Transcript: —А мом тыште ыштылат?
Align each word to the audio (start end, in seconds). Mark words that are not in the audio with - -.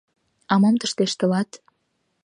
—А 0.51 0.53
мом 0.61 0.75
тыште 0.81 1.01
ыштылат? 1.07 1.49